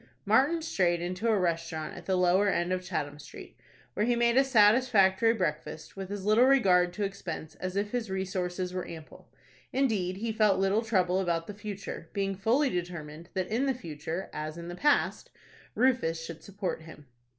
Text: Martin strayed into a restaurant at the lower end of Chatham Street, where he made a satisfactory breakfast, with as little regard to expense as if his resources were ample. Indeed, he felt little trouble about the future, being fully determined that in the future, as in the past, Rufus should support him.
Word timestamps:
Martin 0.25 0.63
strayed 0.63 0.99
into 0.99 1.27
a 1.27 1.37
restaurant 1.37 1.93
at 1.95 2.07
the 2.07 2.15
lower 2.15 2.49
end 2.49 2.73
of 2.73 2.81
Chatham 2.83 3.19
Street, 3.19 3.55
where 3.93 4.03
he 4.03 4.15
made 4.15 4.35
a 4.35 4.43
satisfactory 4.43 5.31
breakfast, 5.31 5.95
with 5.95 6.09
as 6.09 6.25
little 6.25 6.45
regard 6.45 6.91
to 6.91 7.03
expense 7.03 7.53
as 7.57 7.75
if 7.75 7.91
his 7.91 8.09
resources 8.09 8.73
were 8.73 8.87
ample. 8.87 9.29
Indeed, 9.71 10.17
he 10.17 10.31
felt 10.33 10.57
little 10.59 10.81
trouble 10.81 11.19
about 11.19 11.45
the 11.45 11.53
future, 11.53 12.09
being 12.13 12.33
fully 12.35 12.71
determined 12.71 13.29
that 13.35 13.49
in 13.49 13.67
the 13.67 13.75
future, 13.75 14.31
as 14.33 14.57
in 14.57 14.69
the 14.69 14.75
past, 14.75 15.29
Rufus 15.75 16.25
should 16.25 16.43
support 16.43 16.81
him. 16.81 17.05